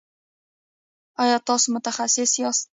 [1.23, 2.67] ایا تاسو متخصص یاست؟